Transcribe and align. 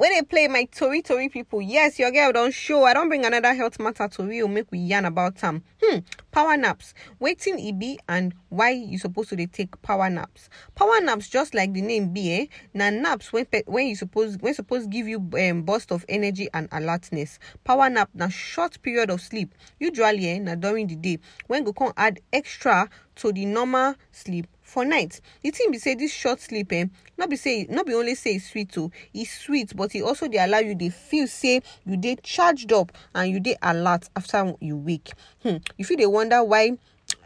when 0.00 0.14
they 0.14 0.22
play 0.22 0.48
my 0.48 0.64
tori 0.64 1.02
tori 1.02 1.28
people 1.28 1.60
yes 1.60 1.98
your 1.98 2.10
girl 2.10 2.32
don't 2.32 2.54
show. 2.54 2.84
I 2.84 2.94
don't 2.94 3.08
bring 3.10 3.26
another 3.26 3.52
health 3.52 3.78
matter 3.78 4.08
to 4.08 4.22
real 4.22 4.48
make 4.48 4.72
we 4.72 4.78
yarn 4.78 5.04
about 5.04 5.36
them 5.36 5.62
hmm 5.82 5.98
power 6.30 6.56
naps. 6.56 6.94
Waiting 7.18 7.60
EB 7.60 7.98
and 8.08 8.32
why 8.48 8.70
you 8.70 8.96
supposed 8.96 9.28
to 9.28 9.46
take 9.46 9.82
power 9.82 10.08
naps? 10.08 10.48
Power 10.74 11.02
naps 11.02 11.28
just 11.28 11.54
like 11.54 11.74
the 11.74 11.82
name 11.82 12.14
be 12.14 12.32
eh? 12.32 12.46
Na 12.72 12.88
naps 12.88 13.30
when 13.30 13.44
pe- 13.44 13.64
when 13.66 13.88
you 13.88 13.94
suppose 13.94 14.38
when 14.38 14.54
suppose 14.54 14.86
give 14.86 15.06
you 15.06 15.18
um, 15.38 15.62
burst 15.64 15.92
of 15.92 16.06
energy 16.08 16.48
and 16.54 16.70
alertness. 16.72 17.38
Power 17.64 17.90
nap 17.90 18.08
na 18.14 18.28
short 18.28 18.80
period 18.80 19.10
of 19.10 19.20
sleep. 19.20 19.54
Usually 19.78 20.30
eh 20.30 20.38
na 20.38 20.54
during 20.54 20.86
the 20.86 20.96
day 20.96 21.18
when 21.46 21.62
go 21.62 21.74
come 21.74 21.92
add 21.98 22.20
extra 22.32 22.88
to 23.16 23.32
the 23.32 23.44
normal 23.44 23.96
sleep 24.12 24.46
for 24.70 24.84
night 24.84 25.20
the 25.42 25.50
thing 25.50 25.70
be 25.72 25.78
say 25.78 25.94
this 25.96 26.12
short 26.12 26.40
sleep 26.40 26.72
eh 26.72 26.84
be 27.28 27.36
say 27.36 27.66
no 27.68 27.82
be 27.82 27.92
only 27.94 28.14
say 28.14 28.34
e 28.34 28.38
sweet 28.38 28.78
o 28.78 28.90
e 29.12 29.24
sweet 29.24 29.74
but 29.76 29.92
e 29.96 30.00
also 30.02 30.28
dey 30.28 30.38
allow 30.38 30.58
you 30.58 30.74
dey 30.76 30.88
feel 30.90 31.26
say 31.26 31.60
you 31.84 31.96
dey 31.96 32.16
charged 32.22 32.72
up 32.72 32.92
and 33.14 33.32
you 33.32 33.40
dey 33.40 33.56
alert 33.62 34.08
after 34.16 34.54
you 34.60 34.76
wake. 34.76 35.10
Hmm 35.42 35.56
you 35.76 35.84
fit 35.84 35.98
dey 35.98 36.06
wonder 36.06 36.42
why 36.44 36.70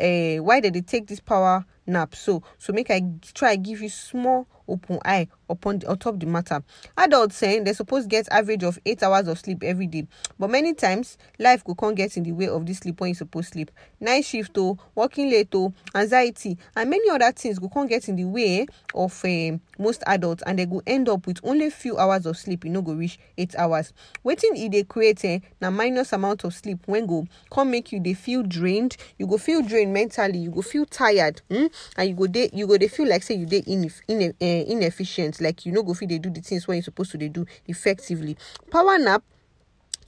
uh, 0.00 0.36
why 0.42 0.58
dem 0.60 0.72
dey 0.72 0.80
take 0.80 1.06
this 1.06 1.20
power 1.20 1.64
nap 1.86 2.14
so 2.14 2.42
so 2.58 2.72
make 2.72 2.90
i 2.90 3.00
try 3.34 3.54
give 3.56 3.80
you 3.80 3.88
small 3.88 4.46
open 4.66 4.98
eye 5.04 5.28
upon 5.48 5.80
the, 5.80 5.96
top 5.96 6.18
the 6.18 6.26
matter. 6.26 6.62
Adults 6.96 7.36
saying 7.36 7.64
they 7.64 7.72
suppose 7.72 8.06
get 8.06 8.28
average 8.30 8.62
of 8.62 8.78
eight 8.86 9.02
hours 9.02 9.28
of 9.28 9.38
sleep 9.38 9.62
every 9.62 9.86
day. 9.86 10.06
But 10.38 10.50
many 10.50 10.74
times 10.74 11.18
life 11.38 11.64
go 11.64 11.74
come 11.74 11.94
get 11.94 12.16
in 12.16 12.22
the 12.22 12.32
way 12.32 12.48
of 12.48 12.66
this 12.66 12.78
sleep 12.78 13.00
when 13.00 13.08
you 13.08 13.14
suppose 13.14 13.48
sleep. 13.48 13.70
Night 14.00 14.24
shift 14.24 14.56
o 14.58 14.78
working 14.94 15.30
late 15.30 15.54
o 15.54 15.72
anxiety 15.94 16.56
and 16.76 16.90
many 16.90 17.08
other 17.10 17.32
things 17.32 17.58
go 17.58 17.68
come 17.68 17.86
get 17.86 18.08
in 18.08 18.16
the 18.16 18.24
way 18.24 18.66
of 18.94 19.18
um, 19.24 19.60
most 19.78 20.02
adults 20.06 20.42
and 20.46 20.58
they 20.58 20.66
go 20.66 20.82
end 20.86 21.08
up 21.08 21.26
with 21.26 21.40
only 21.42 21.70
few 21.70 21.98
hours 21.98 22.26
of 22.26 22.36
sleep. 22.36 22.64
You 22.64 22.70
no 22.70 22.82
go 22.82 22.92
reach 22.92 23.18
eight 23.36 23.54
hours. 23.56 23.92
Wetin 24.24 24.56
e 24.56 24.68
dey 24.68 24.84
create 24.84 25.24
eh, 25.24 25.38
minus 25.70 26.12
amount 26.12 26.44
of 26.44 26.54
sleep 26.54 26.78
when 26.86 27.06
go 27.06 27.26
come 27.50 27.70
make 27.70 27.92
you 27.92 28.00
they 28.00 28.14
feel 28.14 28.42
drained. 28.42 28.96
You 29.18 29.26
go 29.26 29.38
feel 29.38 29.62
drained 29.62 29.92
mentally. 29.92 30.38
You 30.38 30.50
go 30.50 30.62
feel 30.62 30.86
tired 30.86 31.40
mm? 31.50 31.70
and 31.96 32.08
you 32.08 32.14
go 32.14 32.26
they 32.26 32.50
you 32.52 32.66
go 32.66 32.76
they 32.78 32.88
feel 32.88 33.08
like 33.08 33.22
say 33.22 33.34
you 33.34 33.46
dey 33.46 33.62
ineff- 33.62 34.02
ine- 34.08 34.34
uh, 34.40 34.72
inefficient 34.72 35.37
like 35.40 35.66
you 35.66 35.72
no 35.72 35.82
go 35.82 35.94
fit 35.94 36.08
dey 36.08 36.18
do 36.18 36.30
the 36.30 36.40
things 36.40 36.66
wey 36.68 36.76
you 36.76 36.82
suppose 36.82 37.10
to 37.10 37.18
dey 37.18 37.28
do 37.28 37.46
effectively. 37.66 38.36
Power 38.70 38.98
nap 38.98 39.22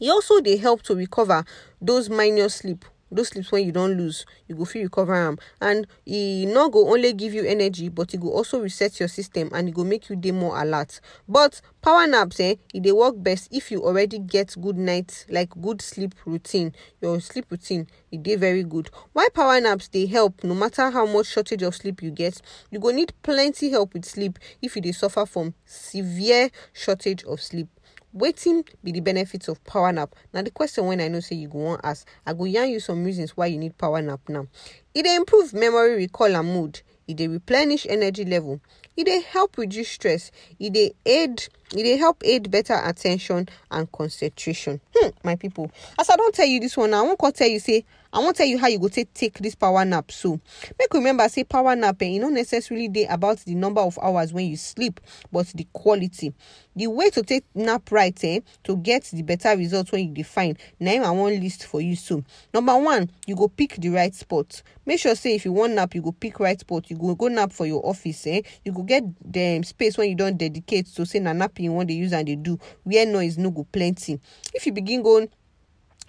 e 0.00 0.11
also 0.11 0.41
dey 0.41 0.56
help 0.56 0.83
to 0.83 0.95
recover 0.95 1.45
those 1.81 2.09
minor 2.11 2.48
sleep 2.48 2.84
those 3.11 3.28
sleeps 3.28 3.50
when 3.53 3.64
you 3.64 3.72
don't 3.72 3.97
lose 3.97 4.25
you 4.48 4.55
go 4.55 4.64
fit 4.64 4.83
recover 4.83 5.14
am. 5.14 5.39
And 5.61 5.86
e 6.06 6.47
no 6.47 6.69
go 6.69 6.89
only 6.92 7.12
give 7.12 7.34
you 7.34 7.44
energy 7.44 7.89
but 7.89 8.14
e 8.14 8.16
go 8.19 8.28
also 8.30 8.61
reset 8.61 8.98
your 9.00 9.08
system 9.08 9.50
and 9.53 9.69
e 9.69 9.72
go 9.72 9.84
make 9.84 10.08
you 10.08 10.16
dey 10.16 10.33
more 10.33 10.61
alert. 10.61 11.00
But 11.28 11.61
power 11.83 12.06
naps 12.06 12.41
eh 12.41 12.56
e 12.75 12.81
dey 12.81 12.92
work 12.92 13.14
best 13.22 13.48
if 13.53 13.70
you 13.70 13.83
already 13.84 14.19
get 14.19 14.55
good 14.61 14.77
night 14.77 15.27
like 15.28 15.50
good 15.61 15.83
sleep 15.83 16.14
routine. 16.25 16.72
Your 17.00 17.20
sleep 17.20 17.47
routine 17.50 17.86
e 18.11 18.16
dey 18.19 18.36
very 18.36 18.62
good. 18.64 18.91
Why 19.12 19.28
power 19.34 19.61
naps 19.61 19.88
dey 19.88 20.06
help? 20.06 20.44
No 20.44 20.55
matter 20.55 20.91
how 20.91 21.06
much 21.06 21.27
shortage 21.27 21.62
of 21.62 21.75
sleep 21.75 22.03
you 22.03 22.11
get 22.11 22.41
you 22.70 22.78
go 22.78 22.91
need 22.91 23.12
plenty 23.22 23.70
help 23.70 23.94
with 23.94 24.05
sleep 24.05 24.38
if 24.62 24.77
you 24.77 24.83
dey 24.83 24.92
suffer 24.92 25.27
from 25.27 25.55
severe 25.64 26.50
shortage 26.72 27.25
of 27.25 27.41
sleep 27.41 27.69
wetin 28.14 28.64
be 28.83 28.92
the 28.92 29.00
benefits 29.00 29.48
of 29.48 29.62
power 29.64 29.92
nap. 29.92 30.14
Na 30.33 30.42
the 30.42 30.50
question 30.50 30.86
wey 30.86 31.03
i 31.05 31.08
know 31.08 31.20
say 31.20 31.36
you 31.36 31.48
go 31.48 31.58
wan 31.58 31.80
ask 31.84 32.06
i 32.27 32.33
go 32.33 32.44
yarn 32.44 32.69
you 32.70 32.80
some 32.80 33.05
reasons 33.05 33.36
why 33.36 33.47
you 33.47 33.58
need 33.58 33.77
power 33.78 34.03
nap 34.03 34.20
now. 34.28 34.47
Dey 34.94 35.14
improve 35.16 35.53
memory 35.55 35.94
recall 35.97 36.34
and 36.36 36.48
mood. 36.48 36.83
Dey 37.08 37.27
replenish 37.28 37.86
energy 37.88 38.25
level. 38.25 38.61
Dey 38.97 39.20
help 39.22 39.56
reduce 39.58 39.88
stress. 39.88 40.31
Dey 40.61 40.92
aid 41.06 41.48
dey 41.70 41.96
help 41.96 42.22
aid 42.24 42.50
better 42.50 42.78
attention 42.84 43.48
and 43.70 43.90
concentration. 43.92 44.80
Hmm 44.94 45.10
my 45.22 45.36
people. 45.36 45.70
As 45.98 46.10
i 46.10 46.16
don 46.16 46.32
tell 46.32 46.46
you 46.46 46.60
this 46.60 46.76
one 46.76 46.92
i 46.94 47.14
come 47.18 47.32
tell 47.32 47.48
you 47.48 47.60
say 47.60 47.84
i 48.12 48.18
wan 48.18 48.34
tell 48.34 48.46
you 48.46 48.58
how 48.58 48.66
you 48.66 48.78
go 48.78 48.88
take 48.88 49.12
take 49.14 49.38
this 49.38 49.54
power 49.54 49.84
nap 49.84 50.10
so. 50.10 50.41
Make 50.78 50.92
remember 50.94 51.28
say 51.28 51.44
power 51.44 51.76
nap 51.76 52.03
eh 52.03 52.06
e 52.06 52.19
no 52.19 52.28
necessarily 52.28 52.88
dey 52.88 53.06
about 53.06 53.38
the 53.38 53.54
number 53.54 53.80
of 53.80 53.98
hours 54.03 54.32
when 54.32 54.47
you 54.47 54.56
sleep 54.56 55.00
but 55.30 55.47
the 55.48 55.66
quality. 55.72 56.32
The 56.75 56.86
way 56.86 57.10
to 57.10 57.22
take 57.22 57.44
nap 57.54 57.91
right 57.92 58.19
eh 58.25 58.41
to 58.64 58.76
get 58.76 59.04
the 59.12 59.22
better 59.22 59.56
result 59.56 59.92
when 59.92 60.09
you 60.09 60.14
define 60.14 60.54
find 60.54 60.59
na 60.80 60.91
im 60.92 61.04
i 61.04 61.10
wan 61.10 61.38
list 61.41 61.66
for 61.66 61.80
you 61.80 61.94
so. 61.97 62.25
Number 62.53 62.76
one 62.76 63.10
you 63.26 63.36
go 63.36 63.48
pick 63.48 63.76
the 63.76 63.91
right 63.91 64.14
spot. 64.14 64.62
Make 64.86 64.98
sure 65.00 65.14
say 65.14 65.34
if 65.36 65.44
you 65.44 65.53
wan 65.53 65.75
nap 65.75 65.94
you 65.94 66.03
go 66.03 66.12
pick 66.12 66.41
right 66.41 66.59
spot. 66.59 66.91
You 66.91 66.97
go 66.97 67.14
go 67.14 67.28
nap 67.28 67.53
for 67.53 67.66
your 67.66 67.84
office 67.86 68.26
eh. 68.26 68.42
You 68.64 68.72
go 68.72 68.82
get 68.82 69.04
the 69.25 69.62
space 69.62 69.97
when 69.98 70.09
you 70.09 70.14
don 70.16 70.36
dedicate 70.36 70.86
to 70.94 71.06
say 71.06 71.20
na 71.20 71.32
you 71.65 71.72
wan 71.72 71.87
dey 71.87 71.94
use 71.94 72.12
am 72.12 72.25
dey 72.25 72.37
do 72.37 72.59
where 72.84 73.06
noise 73.06 73.38
no 73.38 73.50
go 73.50 73.65
plenty. 73.71 74.19
If 74.54 74.66
you 74.66 74.72
begin 74.72 75.03
go 75.03 75.26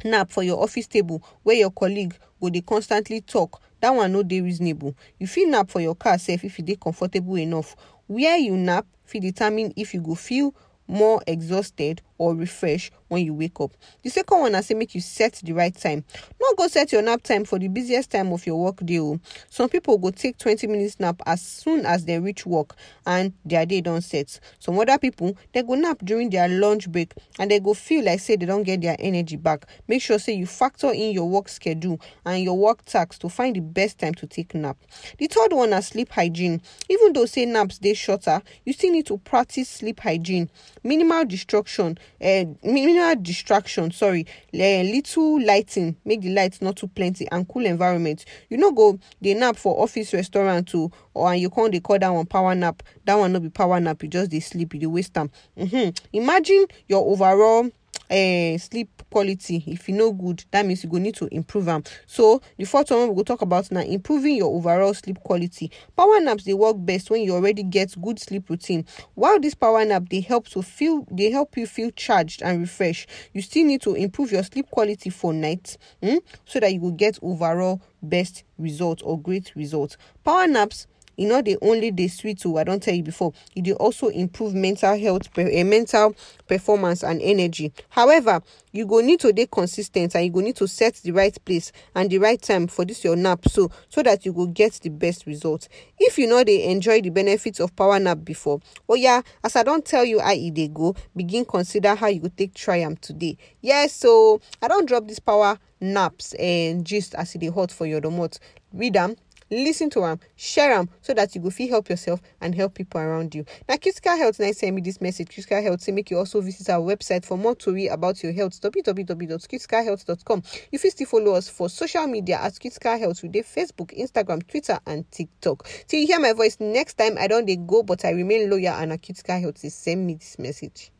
nap 0.03 0.31
for 0.31 0.43
your 0.43 0.61
office 0.61 0.87
table 0.87 1.23
where 1.43 1.55
your 1.55 1.71
colleague 1.71 2.15
go 2.41 2.49
dey 2.49 2.61
constantly 2.61 3.21
talk 3.21 3.61
that 3.81 3.91
one 3.93 4.11
no 4.11 4.23
dey 4.23 4.41
reasonable. 4.41 4.95
You 5.19 5.27
fit 5.27 5.47
nap 5.49 5.69
for 5.69 5.81
your 5.81 5.95
car 5.95 6.17
sef 6.17 6.43
if 6.43 6.57
you 6.59 6.65
dey 6.65 6.75
comfortable 6.75 7.37
enough. 7.37 7.75
Where 8.07 8.37
you 8.37 8.55
nap 8.57 8.85
fit 9.05 9.21
determine 9.21 9.73
if 9.75 9.93
you 9.93 10.01
go 10.01 10.15
feel 10.15 10.53
more 10.87 11.21
exhausted 11.27 12.01
or 12.21 12.35
refresh 12.35 12.91
when 13.07 13.25
you 13.25 13.33
wake 13.33 13.59
up. 13.59 13.71
The 14.03 14.09
second 14.11 14.39
one 14.39 14.51
na 14.51 14.61
say 14.61 14.75
make 14.75 14.93
you 14.93 15.01
set 15.01 15.33
the 15.43 15.53
right 15.53 15.75
time. 15.75 16.05
No 16.39 16.53
go 16.55 16.67
set 16.67 16.91
your 16.91 17.01
nap 17.01 17.23
time 17.23 17.45
for 17.45 17.57
the 17.57 17.67
busiest 17.67 18.11
time 18.11 18.31
of 18.31 18.45
your 18.45 18.57
work 18.63 18.77
day 18.85 18.99
oh. 18.99 19.19
some 19.49 19.67
people 19.67 19.97
go 19.97 20.11
take 20.11 20.37
twenty 20.37 20.67
minutes 20.67 20.99
nap 20.99 21.19
as 21.25 21.41
soon 21.41 21.83
as 21.83 22.05
they 22.05 22.19
reach 22.19 22.45
work 22.45 22.75
and 23.07 23.33
their 23.43 23.65
day 23.65 23.81
don 23.81 24.01
set. 24.01 24.39
Some 24.59 24.77
other 24.77 24.99
people 24.99 25.35
they 25.51 25.63
go 25.63 25.73
nap 25.73 25.97
during 26.03 26.29
their 26.29 26.47
lunch 26.47 26.91
break 26.91 27.13
and 27.39 27.49
they 27.49 27.59
go 27.59 27.73
feel 27.73 28.05
like 28.05 28.19
say 28.19 28.35
they 28.35 28.45
don't 28.45 28.63
get 28.63 28.81
their 28.81 28.95
energy 28.99 29.35
back. 29.35 29.65
Make 29.87 30.03
sure 30.03 30.19
say 30.19 30.33
you 30.33 30.45
factor 30.45 30.91
in 30.91 31.11
your 31.11 31.27
work 31.27 31.49
schedule 31.49 31.99
and 32.23 32.43
your 32.43 32.55
work 32.55 32.85
tasks 32.85 33.17
to 33.19 33.29
find 33.29 33.55
the 33.55 33.61
best 33.61 33.97
time 33.97 34.13
to 34.13 34.27
take 34.27 34.53
nap. 34.53 34.77
The 35.17 35.25
third 35.25 35.53
one 35.53 35.71
na 35.71 35.79
sleep 35.79 36.09
hygiene. 36.09 36.61
Even 36.87 37.13
though 37.13 37.25
say 37.25 37.45
naps 37.45 37.79
dey 37.79 37.95
shorter 37.95 38.43
you 38.63 38.73
still 38.73 38.91
need 38.91 39.07
to 39.07 39.17
practice 39.17 39.67
sleep 39.69 40.01
hygiene. 40.01 40.51
Minimal 40.83 41.25
distraction 41.25 41.97
uh, 42.21 42.45
minimal 42.63 43.15
distraction 43.21 43.91
sorry. 43.91 44.25
Uh, 44.53 44.81
little 44.83 45.43
lighting 45.43 45.95
make 46.05 46.21
the 46.21 46.29
light 46.29 46.61
not 46.61 46.75
too 46.75 46.87
plenty 46.87 47.27
and 47.31 47.47
cool 47.47 47.65
environment. 47.65 48.25
You 48.49 48.57
no 48.57 48.71
go 48.71 48.99
dey 49.21 49.33
nap 49.33 49.55
for 49.57 49.81
office 49.81 50.13
restaurant 50.13 50.67
too 50.67 50.91
or 51.13 51.31
and 51.31 51.41
you 51.41 51.49
come 51.49 51.71
dey 51.71 51.79
call 51.79 51.99
that 51.99 52.09
one 52.09 52.25
power 52.25 52.55
nap. 52.55 52.83
That 53.05 53.15
one 53.15 53.31
no 53.33 53.39
be 53.39 53.49
power 53.49 53.79
nap 53.79 54.01
you 54.03 54.09
just 54.09 54.31
dey 54.31 54.39
sleep 54.39 54.73
you 54.73 54.89
waste 54.89 55.13
time. 55.13 55.31
Mm-hmm. 55.57 55.89
imagine 56.13 56.65
your 56.87 57.05
overall 57.09 57.69
uh, 58.09 58.57
sleep 58.57 58.89
quality 59.09 59.63
if 59.67 59.87
e 59.89 59.91
no 59.93 60.11
good 60.11 60.43
that 60.51 60.65
means 60.65 60.83
you 60.83 60.89
go 60.89 60.97
need 60.97 61.15
to 61.15 61.27
improve 61.33 61.67
am. 61.69 61.83
So 62.05 62.41
the 62.57 62.65
fourth 62.65 62.91
one 62.91 63.09
we 63.09 63.15
go 63.15 63.23
talk 63.23 63.41
about 63.41 63.71
na 63.71 63.81
improving 63.81 64.35
your 64.35 64.53
overall 64.53 64.93
sleep 64.93 65.19
quality. 65.23 65.71
Power 65.95 66.19
naps 66.19 66.43
dey 66.43 66.53
work 66.53 66.75
best 66.79 67.09
when 67.09 67.21
you 67.21 67.33
already 67.33 67.63
get 67.63 67.99
good 68.01 68.19
sleep 68.19 68.49
routine. 68.49 68.85
While 69.15 69.39
this 69.39 69.53
power 69.55 69.85
nap 69.85 70.09
dey 70.09 70.21
help 70.21 70.47
to 70.49 70.61
feel 70.61 71.03
dey 71.15 71.31
help 71.31 71.55
you 71.57 71.65
feel 71.67 71.91
charged 71.91 72.41
and 72.41 72.59
refreshed 72.61 73.09
you 73.33 73.41
still 73.41 73.65
need 73.65 73.81
to 73.81 73.93
improve 73.95 74.31
your 74.31 74.43
sleep 74.43 74.69
quality 74.71 75.09
for 75.09 75.33
night 75.33 75.77
mm, 76.01 76.19
so 76.45 76.59
that 76.59 76.73
you 76.73 76.79
go 76.79 76.91
get 76.91 77.17
overall 77.21 77.81
best 78.01 78.43
result 78.57 79.01
or 79.05 79.19
great 79.19 79.51
result. 79.55 79.97
Power 80.23 80.47
naps 80.47 80.87
e 81.17 81.25
no 81.25 81.41
dey 81.41 81.57
only 81.61 81.91
dey 81.91 82.07
sweet 82.07 82.45
o 82.45 82.57
i 82.57 82.63
don 82.63 82.79
tell 82.79 82.93
you 82.93 83.03
before 83.03 83.33
e 83.55 83.61
dey 83.61 83.73
also 83.73 84.07
improve 84.09 84.53
mental 84.53 84.97
health 84.97 85.27
uh, 85.37 85.43
mental 85.65 86.15
performance 86.47 87.03
and 87.03 87.21
energy. 87.21 87.71
However 87.89 88.41
you 88.73 88.85
go 88.85 88.99
need 88.99 89.19
to 89.21 89.31
dey 89.33 89.45
consis 89.45 89.89
ten 89.91 90.09
t 90.09 90.17
and 90.17 90.25
you 90.25 90.31
go 90.31 90.39
need 90.41 90.55
to 90.57 90.67
set 90.67 90.95
the 90.95 91.11
right 91.11 91.37
place 91.45 91.71
and 91.95 92.09
the 92.09 92.17
right 92.17 92.41
time 92.41 92.67
for 92.67 92.83
this 92.85 93.03
your 93.03 93.15
nap 93.15 93.47
so 93.47 93.69
so 93.89 94.03
that 94.03 94.25
you 94.25 94.33
go 94.33 94.45
get 94.47 94.73
the 94.81 94.89
best 94.89 95.25
result. 95.25 95.67
If 95.99 96.17
you 96.17 96.27
no 96.27 96.43
dey 96.43 96.69
enjoy 96.69 97.01
the 97.01 97.09
benefits 97.09 97.59
of 97.59 97.75
power 97.75 97.99
nap 97.99 98.19
before 98.23 98.59
oya 98.89 99.23
as 99.43 99.55
i 99.55 99.63
don 99.63 99.81
tell 99.81 100.03
you 100.05 100.19
how 100.19 100.33
e 100.33 100.51
dey 100.51 100.67
go 100.67 100.95
begin 101.15 101.45
consider 101.45 101.95
how 101.95 102.07
you 102.07 102.19
go 102.21 102.29
take 102.35 102.53
try 102.53 102.77
am 102.77 102.95
today. 102.97 103.37
Yes 103.61 103.93
so 103.95 104.39
i 104.61 104.67
don 104.67 104.85
drop 104.85 105.07
this 105.07 105.19
power 105.19 105.57
naps 105.79 106.33
and 106.35 106.85
gist 106.85 107.15
as 107.15 107.35
e 107.35 107.39
dey 107.39 107.47
hot 107.49 107.71
for 107.71 107.85
your 107.85 108.01
domot. 108.01 108.39
Read 108.73 108.95
am 108.97 109.15
lis 109.51 109.79
ten 109.79 109.89
to 109.91 110.03
am 110.05 110.19
share 110.35 110.71
am 110.71 110.89
so 111.01 111.13
that 111.13 111.35
you 111.35 111.41
go 111.41 111.49
fit 111.49 111.69
help 111.69 111.89
yourself 111.89 112.21
and 112.39 112.55
help 112.55 112.73
people 112.73 112.99
around 113.01 113.35
you. 113.35 113.45
Na 113.69 113.77
critical 113.77 114.17
health 114.17 114.39
na 114.39 114.51
send 114.53 114.75
me 114.75 114.81
this 114.81 115.01
message. 115.01 115.27
Critical 115.33 115.61
health 115.61 115.81
say 115.81 115.91
make 115.91 116.09
you 116.09 116.17
also 116.17 116.41
visit 116.41 116.69
our 116.69 116.79
website 116.81 117.25
for 117.25 117.37
more 117.37 117.53
tori 117.55 117.87
about 117.87 118.23
your 118.23 118.31
health. 118.33 118.59
www.criticalhealth.com 118.61 120.43
you 120.71 120.79
fit 120.79 120.91
still 120.91 121.07
follow 121.07 121.33
us 121.35 121.49
for 121.49 121.69
social 121.69 122.07
media 122.07 122.39
at 122.41 122.59
critical 122.59 122.97
health. 122.97 123.21
Dey 123.31 123.41
facebook 123.43 123.95
instagram 123.97 124.45
twitter 124.47 124.79
and 124.87 125.09
tiktok. 125.11 125.67
Till 125.87 125.99
you 125.99 126.07
hear 126.07 126.19
my 126.19 126.33
voice 126.33 126.57
next 126.59 126.97
time 126.97 127.17
i 127.19 127.27
don 127.27 127.45
dey 127.45 127.57
go 127.57 127.83
but 127.83 128.03
i 128.05 128.11
remain 128.11 128.49
loyal 128.49 128.73
and 128.73 128.89
na 128.89 128.97
critical 128.97 129.39
health 129.39 129.61
dey 129.61 129.69
send 129.69 130.05
me 130.07 130.15
this 130.15 130.39
message. 130.39 130.91